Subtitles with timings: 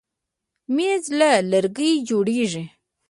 [0.75, 2.63] مېز له لرګي جوړېږي.